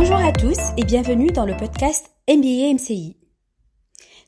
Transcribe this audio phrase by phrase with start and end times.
[0.00, 3.16] Bonjour à tous et bienvenue dans le podcast MBA MCI.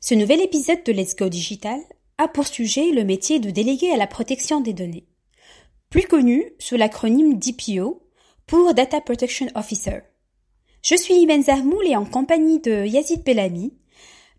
[0.01, 1.79] Ce nouvel épisode de Let's Go Digital
[2.19, 5.06] a pour sujet le métier de délégué à la protection des données,
[5.88, 8.03] plus connu sous l'acronyme DPO
[8.49, 10.01] pour Data Protection Officer.
[10.83, 13.73] Je suis Imen Zahmoul et en compagnie de Yazid Bellamy,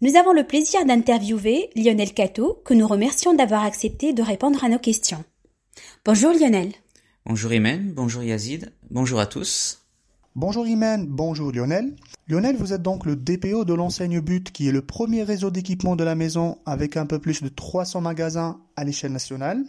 [0.02, 4.68] nous avons le plaisir d'interviewer Lionel Cato, que nous remercions d'avoir accepté de répondre à
[4.68, 5.24] nos questions.
[6.04, 6.74] Bonjour Lionel.
[7.26, 9.81] Bonjour Imen, bonjour Yazid, bonjour à tous.
[10.38, 11.94] Bonjour Imen, bonjour Lionel.
[12.30, 15.98] Lionel, vous êtes donc le DPO de l'enseigne But, qui est le premier réseau d'équipement
[15.98, 19.62] de la maison avec un peu plus de 300 magasins à l'échelle nationale.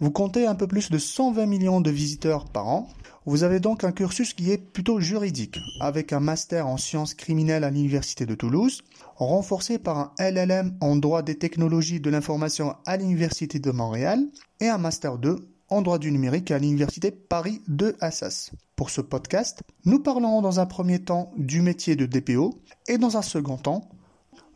[0.00, 2.88] Vous comptez un peu plus de 120 millions de visiteurs par an.
[3.26, 7.64] Vous avez donc un cursus qui est plutôt juridique, avec un master en sciences criminelles
[7.64, 8.80] à l'Université de Toulouse,
[9.16, 14.20] renforcé par un LLM en droit des technologies de l'information à l'Université de Montréal
[14.60, 15.36] et un master 2
[15.70, 18.52] en droit du numérique à l'Université Paris 2 Assas.
[18.76, 23.16] Pour ce podcast, nous parlerons dans un premier temps du métier de DPO et dans
[23.16, 23.88] un second temps,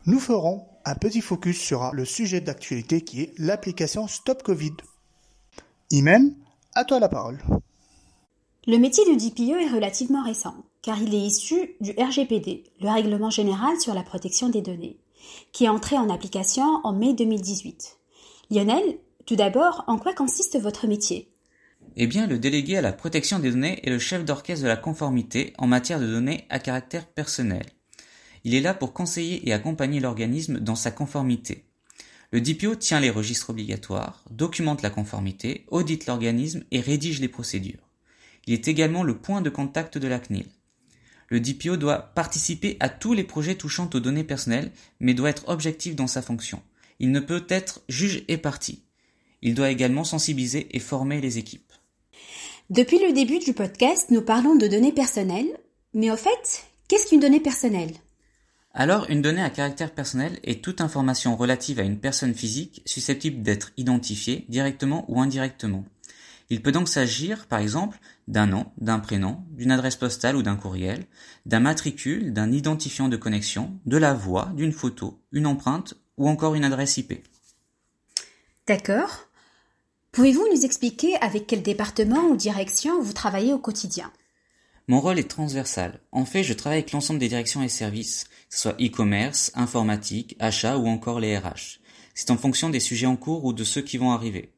[0.05, 4.73] nous ferons un petit focus sur le sujet d'actualité qui est l'application Stop Covid.
[5.91, 6.35] Imen,
[6.75, 7.41] à toi la parole.
[8.65, 13.29] Le métier de DPO est relativement récent, car il est issu du RGPD, le Règlement
[13.29, 14.97] général sur la protection des données,
[15.51, 17.97] qui est entré en application en mai 2018.
[18.51, 21.29] Lionel, tout d'abord, en quoi consiste votre métier?
[21.95, 24.77] Eh bien, le délégué à la protection des données est le chef d'orchestre de la
[24.77, 27.65] conformité en matière de données à caractère personnel.
[28.43, 31.65] Il est là pour conseiller et accompagner l'organisme dans sa conformité.
[32.31, 37.87] Le DPO tient les registres obligatoires, documente la conformité, audite l'organisme et rédige les procédures.
[38.47, 40.47] Il est également le point de contact de la CNIL.
[41.29, 45.47] Le DPO doit participer à tous les projets touchant aux données personnelles, mais doit être
[45.47, 46.61] objectif dans sa fonction.
[46.99, 48.83] Il ne peut être juge et partie.
[49.45, 51.73] Il doit également sensibiliser et former les équipes.
[52.69, 55.59] Depuis le début du podcast, nous parlons de données personnelles,
[55.93, 57.91] mais au fait, qu'est-ce qu'une donnée personnelle?
[58.73, 63.43] Alors, une donnée à caractère personnel est toute information relative à une personne physique susceptible
[63.43, 65.83] d'être identifiée directement ou indirectement.
[66.49, 67.99] Il peut donc s'agir, par exemple,
[68.29, 71.05] d'un nom, d'un prénom, d'une adresse postale ou d'un courriel,
[71.45, 76.55] d'un matricule, d'un identifiant de connexion, de la voix, d'une photo, une empreinte ou encore
[76.55, 77.27] une adresse IP.
[78.67, 79.27] D'accord.
[80.13, 84.11] Pouvez-vous nous expliquer avec quel département ou direction vous travaillez au quotidien?
[84.87, 85.99] Mon rôle est transversal.
[86.13, 90.37] En fait, je travaille avec l'ensemble des directions et services, que ce soit e-commerce, informatique,
[90.39, 91.79] achat ou encore les RH.
[92.13, 94.53] C'est en fonction des sujets en cours ou de ceux qui vont arriver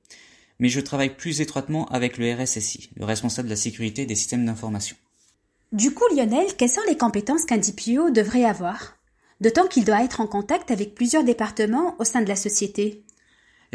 [0.59, 4.45] mais je travaille plus étroitement avec le RSSI, le responsable de la sécurité des systèmes
[4.45, 4.95] d'information.
[5.71, 8.97] Du coup, Lionel, quelles sont les compétences qu'un DPO devrait avoir?
[9.41, 13.03] D'autant qu'il doit être en contact avec plusieurs départements au sein de la société?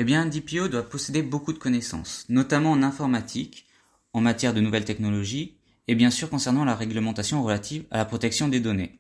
[0.00, 3.66] Eh bien, un DPO doit posséder beaucoup de connaissances, notamment en informatique,
[4.14, 8.48] en matière de nouvelles technologies, et bien sûr concernant la réglementation relative à la protection
[8.48, 8.98] des données.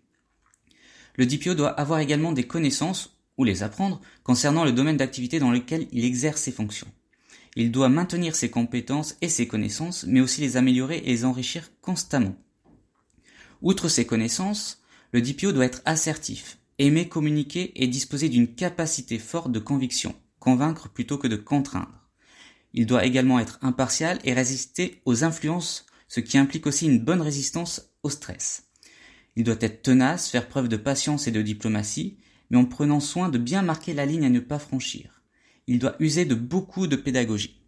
[1.14, 5.50] Le DPO doit avoir également des connaissances, ou les apprendre, concernant le domaine d'activité dans
[5.50, 6.92] lequel il exerce ses fonctions.
[7.56, 11.70] Il doit maintenir ses compétences et ses connaissances, mais aussi les améliorer et les enrichir
[11.80, 12.36] constamment.
[13.62, 19.50] Outre ses connaissances, le DPO doit être assertif, aimer communiquer et disposer d'une capacité forte
[19.50, 22.08] de conviction, convaincre plutôt que de contraindre.
[22.72, 27.22] Il doit également être impartial et résister aux influences, ce qui implique aussi une bonne
[27.22, 28.64] résistance au stress.
[29.36, 32.18] Il doit être tenace, faire preuve de patience et de diplomatie,
[32.50, 35.20] mais en prenant soin de bien marquer la ligne à ne pas franchir
[35.70, 37.62] il doit user de beaucoup de pédagogie.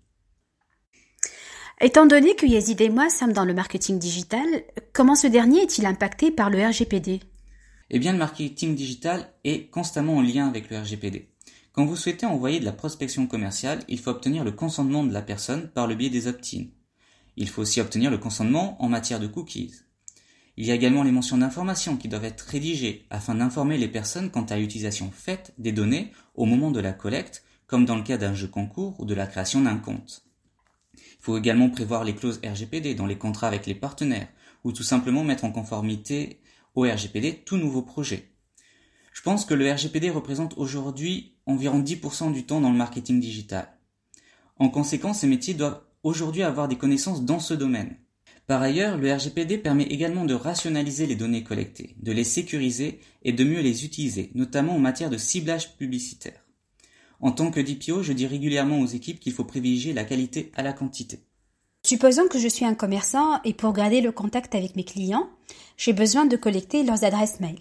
[1.81, 4.45] Étant donné que Yazid et moi sommes dans le marketing digital,
[4.93, 7.21] comment ce dernier est-il impacté par le RGPD
[7.91, 11.29] Eh bien, le marketing digital est constamment en lien avec le RGPD.
[11.73, 15.23] Quand vous souhaitez envoyer de la prospection commerciale, il faut obtenir le consentement de la
[15.23, 16.67] personne par le biais des opt-in.
[17.37, 19.73] Il faut aussi obtenir le consentement en matière de cookies.
[20.59, 24.31] Il y a également les mentions d'information qui doivent être rédigées afin d'informer les personnes
[24.31, 28.19] quant à l'utilisation faite des données au moment de la collecte comme dans le cas
[28.19, 30.27] d'un jeu concours ou de la création d'un compte.
[30.95, 34.29] Il faut également prévoir les clauses RGPD dans les contrats avec les partenaires,
[34.63, 36.43] ou tout simplement mettre en conformité
[36.75, 38.32] au RGPD tout nouveau projet.
[39.13, 43.69] Je pense que le RGPD représente aujourd'hui environ 10% du temps dans le marketing digital.
[44.59, 47.97] En conséquence, ces métiers doivent aujourd'hui avoir des connaissances dans ce domaine.
[48.47, 53.33] Par ailleurs, le RGPD permet également de rationaliser les données collectées, de les sécuriser et
[53.33, 56.45] de mieux les utiliser, notamment en matière de ciblage publicitaire.
[57.21, 60.63] En tant que DPO, je dis régulièrement aux équipes qu'il faut privilégier la qualité à
[60.63, 61.21] la quantité.
[61.85, 65.29] Supposons que je suis un commerçant et pour garder le contact avec mes clients,
[65.77, 67.59] j'ai besoin de collecter leurs adresses mail.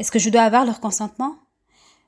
[0.00, 1.36] Est-ce que je dois avoir leur consentement?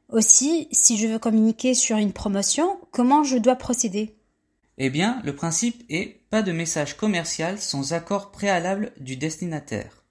[0.08, 4.16] Aussi, si je veux communiquer sur une promotion, comment je dois procéder?
[4.78, 10.04] Eh bien, le principe est pas de message commercial sans accord préalable du destinataire.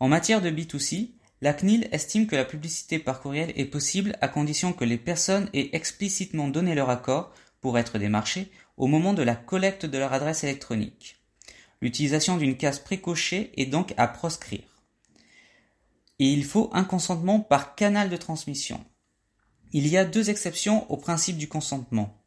[0.00, 1.10] En matière de B2C,
[1.42, 5.50] la CNIL estime que la publicité par courriel est possible à condition que les personnes
[5.52, 10.14] aient explicitement donné leur accord pour être démarchées au moment de la collecte de leur
[10.14, 11.16] adresse électronique.
[11.82, 14.73] L'utilisation d'une case précochée est donc à proscrire.
[16.18, 18.84] Et il faut un consentement par canal de transmission.
[19.72, 22.22] Il y a deux exceptions au principe du consentement.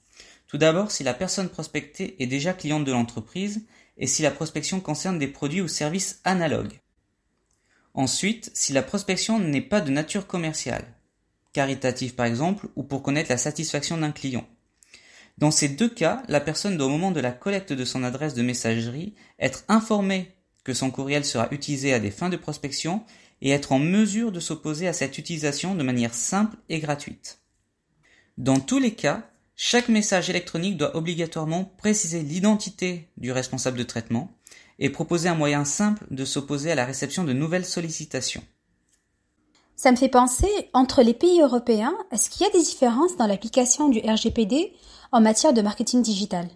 [0.48, 3.66] Tout d'abord, si la personne prospectée est déjà cliente de l'entreprise
[3.98, 6.80] et si la prospection concerne des produits ou services analogues.
[7.94, 10.86] Ensuite, si la prospection n'est pas de nature commerciale,
[11.54, 14.48] caritative par exemple, ou pour connaître la satisfaction d'un client.
[15.38, 18.34] Dans ces deux cas, la personne doit au moment de la collecte de son adresse
[18.34, 23.04] de messagerie être informée que son courriel sera utilisé à des fins de prospection
[23.42, 27.40] et être en mesure de s'opposer à cette utilisation de manière simple et gratuite.
[28.38, 34.38] Dans tous les cas, chaque message électronique doit obligatoirement préciser l'identité du responsable de traitement,
[34.80, 38.44] et proposer un moyen simple de s'opposer à la réception de nouvelles sollicitations.
[39.76, 43.28] Ça me fait penser, entre les pays européens, est-ce qu'il y a des différences dans
[43.28, 44.74] l'application du RGPD
[45.12, 46.48] en matière de marketing digital?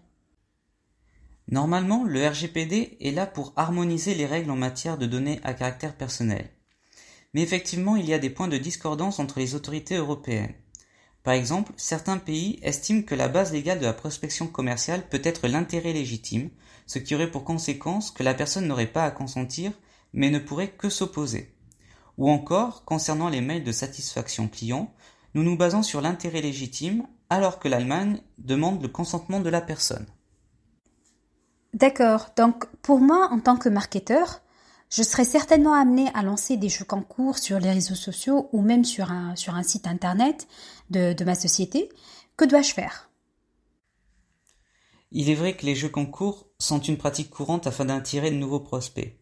[1.47, 5.95] Normalement, le RGPD est là pour harmoniser les règles en matière de données à caractère
[5.95, 6.49] personnel.
[7.33, 10.53] Mais effectivement, il y a des points de discordance entre les autorités européennes.
[11.23, 15.47] Par exemple, certains pays estiment que la base légale de la prospection commerciale peut être
[15.47, 16.49] l'intérêt légitime,
[16.87, 19.71] ce qui aurait pour conséquence que la personne n'aurait pas à consentir,
[20.13, 21.55] mais ne pourrait que s'opposer.
[22.17, 24.93] Ou encore, concernant les mails de satisfaction client,
[25.33, 30.07] nous nous basons sur l'intérêt légitime, alors que l'Allemagne demande le consentement de la personne.
[31.73, 32.31] D'accord.
[32.35, 34.41] Donc, pour moi, en tant que marketeur,
[34.91, 38.83] je serais certainement amené à lancer des jeux concours sur les réseaux sociaux ou même
[38.83, 40.47] sur un, site internet
[40.89, 41.89] de, de ma société.
[42.35, 43.09] Que dois-je faire?
[45.13, 48.59] Il est vrai que les jeux concours sont une pratique courante afin d'attirer de nouveaux
[48.59, 49.17] prospects.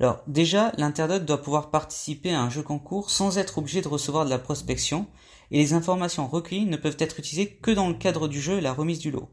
[0.00, 4.24] Alors déjà, l'internaute doit pouvoir participer à un jeu concours sans être obligé de recevoir
[4.24, 5.06] de la prospection,
[5.52, 8.62] et les informations recueillies ne peuvent être utilisées que dans le cadre du jeu et
[8.62, 9.28] la remise du lot.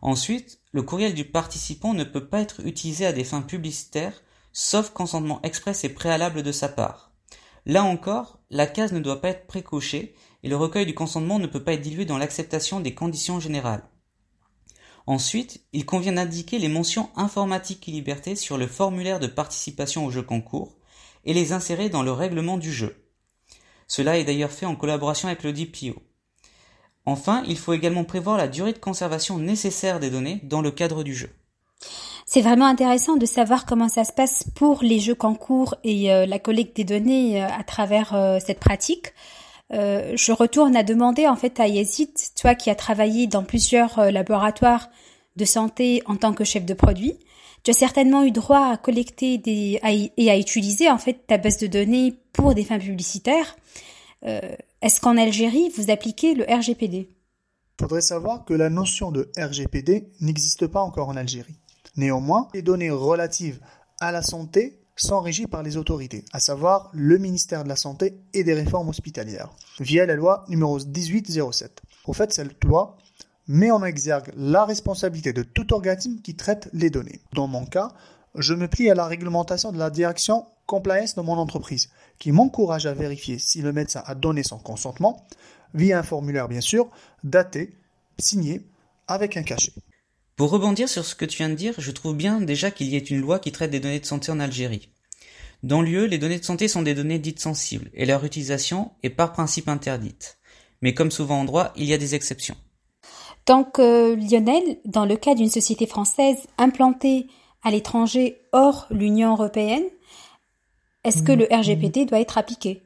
[0.00, 4.22] Ensuite, le courriel du participant ne peut pas être utilisé à des fins publicitaires,
[4.60, 7.12] sauf consentement express et préalable de sa part.
[7.64, 11.46] Là encore, la case ne doit pas être précochée, et le recueil du consentement ne
[11.46, 13.84] peut pas être dilué dans l'acceptation des conditions générales.
[15.06, 20.10] Ensuite, il convient d'indiquer les mentions informatiques et liberté sur le formulaire de participation au
[20.10, 20.76] jeu concours
[21.24, 23.08] et les insérer dans le règlement du jeu.
[23.86, 26.02] Cela est d'ailleurs fait en collaboration avec le DPO.
[27.06, 31.04] Enfin, il faut également prévoir la durée de conservation nécessaire des données dans le cadre
[31.04, 31.30] du jeu.
[32.30, 36.26] C'est vraiment intéressant de savoir comment ça se passe pour les jeux concours et euh,
[36.26, 39.14] la collecte des données euh, à travers euh, cette pratique.
[39.70, 44.90] Je retourne à demander en fait à Yazid, toi qui as travaillé dans plusieurs laboratoires
[45.36, 47.18] de santé en tant que chef de produit,
[47.64, 49.78] tu as certainement eu droit à collecter des,
[50.16, 53.56] et à utiliser en fait ta base de données pour des fins publicitaires.
[54.22, 57.10] Est-ce qu'en Algérie vous appliquez le RGPD
[57.78, 61.58] Faudrait savoir que la notion de RGPD n'existe pas encore en Algérie.
[61.98, 63.58] Néanmoins, les données relatives
[64.00, 68.20] à la santé sont régis par les autorités, à savoir le ministère de la Santé
[68.32, 69.50] et des réformes hospitalières,
[69.80, 71.82] via la loi numéro 1807.
[72.06, 72.96] Au fait, cette loi
[73.48, 77.20] met en exergue la responsabilité de tout organisme qui traite les données.
[77.32, 77.90] Dans mon cas,
[78.36, 81.90] je me plie à la réglementation de la direction compliance de mon entreprise,
[82.20, 85.26] qui m'encourage à vérifier si le médecin a donné son consentement,
[85.74, 86.88] via un formulaire bien sûr,
[87.24, 87.74] daté,
[88.20, 88.64] signé,
[89.08, 89.72] avec un cachet.
[90.38, 92.94] Pour rebondir sur ce que tu viens de dire, je trouve bien déjà qu'il y
[92.94, 94.88] ait une loi qui traite des données de santé en Algérie.
[95.64, 99.10] Dans lieu, les données de santé sont des données dites sensibles, et leur utilisation est
[99.10, 100.38] par principe interdite.
[100.80, 102.56] Mais comme souvent en droit, il y a des exceptions.
[103.46, 107.26] Donc, euh, Lionel, dans le cas d'une société française implantée
[107.64, 109.86] à l'étranger hors l'Union européenne,
[111.02, 112.84] est-ce que le RGPD doit être appliqué?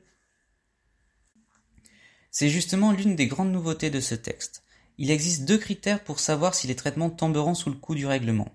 [2.30, 4.62] C'est justement l'une des grandes nouveautés de ce texte.
[4.98, 8.48] Il existe deux critères pour savoir si les traitements tomberont sous le coup du règlement.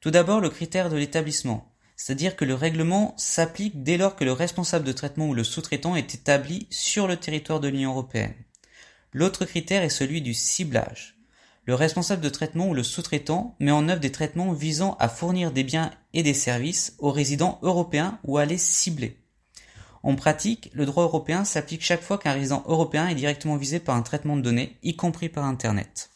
[0.00, 4.32] Tout d'abord le critère de l'établissement, c'est-à-dire que le règlement s'applique dès lors que le
[4.32, 8.34] responsable de traitement ou le sous-traitant est établi sur le territoire de l'Union européenne.
[9.12, 11.16] L'autre critère est celui du ciblage.
[11.64, 15.50] Le responsable de traitement ou le sous-traitant met en œuvre des traitements visant à fournir
[15.50, 19.18] des biens et des services aux résidents européens ou à les cibler.
[20.06, 23.96] En pratique, le droit européen s'applique chaque fois qu'un résident européen est directement visé par
[23.96, 26.10] un traitement de données, y compris par Internet.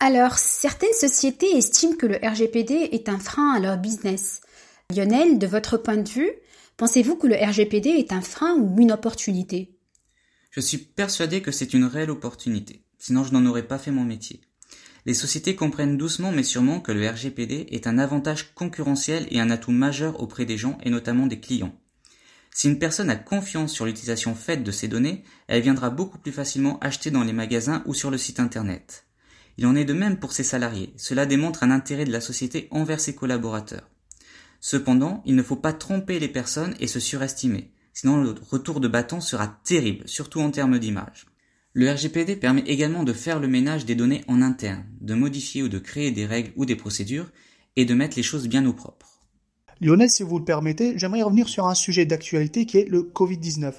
[0.00, 4.42] Alors, certaines sociétés estiment que le RGPD est un frein à leur business.
[4.94, 6.30] Lionel, de votre point de vue,
[6.76, 9.78] pensez-vous que le RGPD est un frein ou une opportunité?
[10.50, 14.04] Je suis persuadé que c'est une réelle opportunité, sinon je n'en aurais pas fait mon
[14.04, 14.42] métier.
[15.06, 19.48] Les sociétés comprennent doucement mais sûrement que le RGPD est un avantage concurrentiel et un
[19.48, 21.72] atout majeur auprès des gens et notamment des clients.
[22.56, 26.30] Si une personne a confiance sur l'utilisation faite de ces données, elle viendra beaucoup plus
[26.30, 29.06] facilement acheter dans les magasins ou sur le site internet.
[29.58, 30.94] Il en est de même pour ses salariés.
[30.96, 33.90] Cela démontre un intérêt de la société envers ses collaborateurs.
[34.60, 38.86] Cependant, il ne faut pas tromper les personnes et se surestimer, sinon le retour de
[38.86, 41.26] bâton sera terrible, surtout en termes d'image.
[41.72, 45.68] Le RGPD permet également de faire le ménage des données en interne, de modifier ou
[45.68, 47.32] de créer des règles ou des procédures,
[47.74, 49.13] et de mettre les choses bien au propre.
[49.80, 53.72] Lionel, si vous le permettez, j'aimerais revenir sur un sujet d'actualité qui est le Covid-19.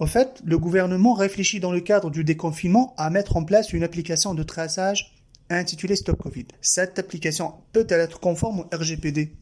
[0.00, 3.82] En fait, le gouvernement réfléchit dans le cadre du déconfinement à mettre en place une
[3.82, 5.14] application de traçage
[5.50, 6.46] intitulée Stop Covid.
[6.60, 9.32] Cette application peut-elle être conforme au RGPD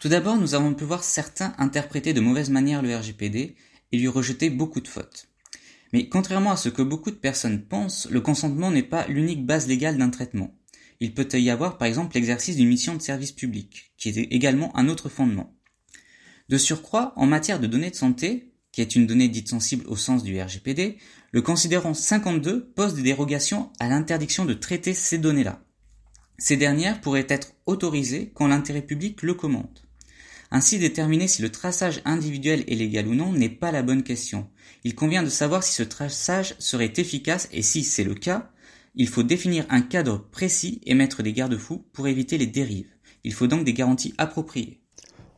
[0.00, 3.56] Tout d'abord, nous avons pu voir certains interpréter de mauvaise manière le RGPD
[3.92, 5.28] et lui rejeter beaucoup de fautes.
[5.92, 9.66] Mais contrairement à ce que beaucoup de personnes pensent, le consentement n'est pas l'unique base
[9.66, 10.54] légale d'un traitement.
[11.02, 14.70] Il peut y avoir par exemple l'exercice d'une mission de service public, qui est également
[14.76, 15.52] un autre fondement.
[16.48, 19.96] De surcroît, en matière de données de santé, qui est une donnée dite sensible au
[19.96, 20.98] sens du RGPD,
[21.32, 25.64] le considérant 52 pose des dérogations à l'interdiction de traiter ces données-là.
[26.38, 29.80] Ces dernières pourraient être autorisées quand l'intérêt public le commande.
[30.52, 34.48] Ainsi, déterminer si le traçage individuel est légal ou non n'est pas la bonne question.
[34.84, 38.52] Il convient de savoir si ce traçage serait efficace et si c'est le cas,
[38.94, 42.90] il faut définir un cadre précis et mettre des garde-fous pour éviter les dérives.
[43.24, 44.82] Il faut donc des garanties appropriées.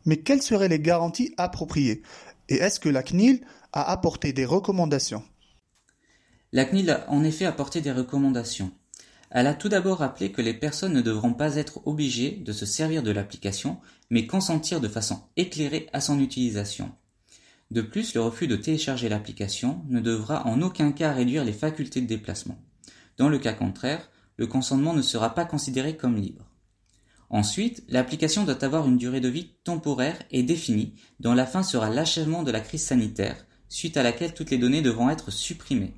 [0.06, 2.02] Mais quelles seraient les garanties appropriées?
[2.48, 5.22] Et est-ce que la CNIL a apporté des recommandations?
[6.52, 8.72] La CNIL a en effet apporté des recommandations.
[9.30, 12.66] Elle a tout d'abord rappelé que les personnes ne devront pas être obligées de se
[12.66, 13.78] servir de l'application,
[14.10, 16.92] mais consentir de façon éclairée à son utilisation.
[17.70, 22.00] De plus, le refus de télécharger l'application ne devra en aucun cas réduire les facultés
[22.00, 22.58] de déplacement.
[23.16, 26.44] Dans le cas contraire, le consentement ne sera pas considéré comme libre.
[27.30, 31.90] Ensuite, l'application doit avoir une durée de vie temporaire et définie, dont la fin sera
[31.90, 35.94] l'achèvement de la crise sanitaire, suite à laquelle toutes les données devront être supprimées.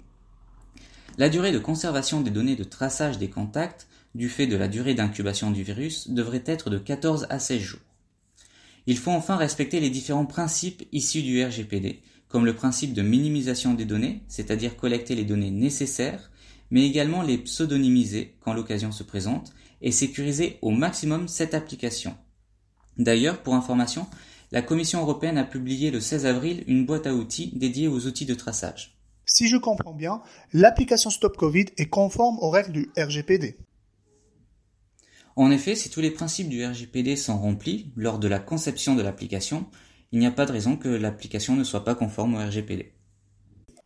[1.18, 4.94] La durée de conservation des données de traçage des contacts, du fait de la durée
[4.94, 7.80] d'incubation du virus, devrait être de 14 à 16 jours.
[8.86, 13.74] Il faut enfin respecter les différents principes issus du RGPD, comme le principe de minimisation
[13.74, 16.30] des données, c'est-à-dire collecter les données nécessaires,
[16.70, 22.16] mais également les pseudonymiser quand l'occasion se présente et sécuriser au maximum cette application.
[22.98, 24.06] D'ailleurs, pour information,
[24.52, 28.26] la Commission européenne a publié le 16 avril une boîte à outils dédiée aux outils
[28.26, 28.96] de traçage.
[29.24, 33.56] Si je comprends bien, l'application Stop Covid est conforme aux règles du RGPD.
[35.34, 39.02] En effet, si tous les principes du RGPD sont remplis lors de la conception de
[39.02, 39.66] l'application,
[40.12, 42.92] il n'y a pas de raison que l'application ne soit pas conforme au RGPD.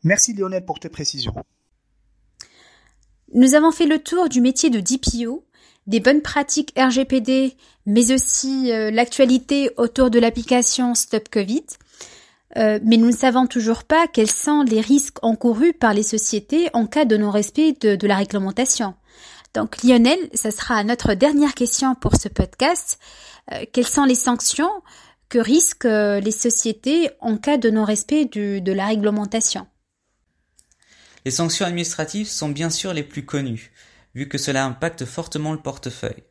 [0.04, 1.34] Merci Lionel pour tes précisions.
[3.32, 5.44] Nous avons fait le tour du métier de DPO,
[5.86, 7.56] des bonnes pratiques RGPD,
[7.86, 11.64] mais aussi euh, l'actualité autour de l'application Stop Covid.
[12.56, 16.68] Euh, mais nous ne savons toujours pas quels sont les risques encourus par les sociétés
[16.72, 18.94] en cas de non-respect de, la réglementation.
[19.54, 22.98] Donc Lionel, ce sera notre dernière question pour ce podcast.
[23.52, 24.70] Euh, quelles sont les sanctions
[25.28, 29.68] que risquent les sociétés en cas de non-respect de la réglementation?
[31.24, 33.72] Les sanctions administratives sont bien sûr les plus connues,
[34.14, 36.24] vu que cela impacte fortement le portefeuille.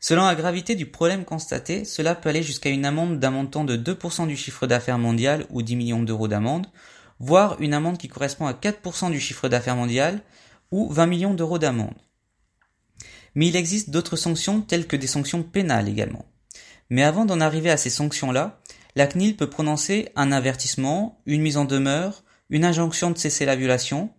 [0.00, 3.76] Selon la gravité du problème constaté, cela peut aller jusqu'à une amende d'un montant de
[3.76, 6.66] 2% du chiffre d'affaires mondial ou 10 millions d'euros d'amende,
[7.20, 10.20] voire une amende qui correspond à 4% du chiffre d'affaires mondial
[10.72, 11.94] ou 20 millions d'euros d'amende.
[13.36, 16.26] Mais il existe d'autres sanctions telles que des sanctions pénales également.
[16.90, 18.60] Mais avant d'en arriver à ces sanctions-là,
[18.96, 23.56] la CNIL peut prononcer un avertissement, une mise en demeure, une injonction de cesser la
[23.56, 24.10] violation,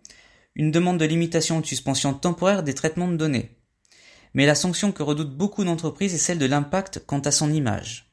[0.54, 3.50] une demande de limitation ou de suspension temporaire des traitements de données.
[4.34, 8.10] Mais la sanction que redoutent beaucoup d'entreprises est celle de l'impact quant à son image.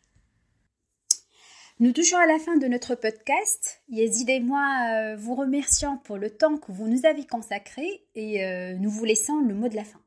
[1.80, 3.82] Nous touchons à la fin de notre podcast.
[3.90, 8.46] Yazid et moi euh, vous remercions pour le temps que vous nous avez consacré et
[8.46, 10.00] euh, nous vous laissons le mot de la fin.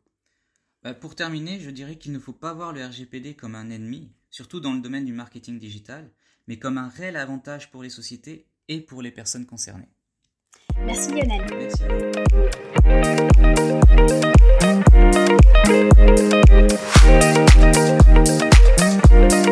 [0.85, 4.13] Bah, pour terminer, je dirais qu'il ne faut pas voir le RGPD comme un ennemi,
[4.31, 6.13] surtout dans le domaine du marketing digital,
[6.47, 9.91] mais comme un réel avantage pour les sociétés et pour les personnes concernées.
[10.83, 11.43] Merci Lionel.